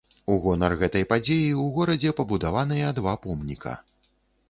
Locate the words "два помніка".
3.03-3.81